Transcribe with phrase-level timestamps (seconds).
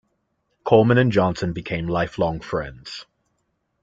[0.63, 3.05] Coleman and Johnson became lifelong friends.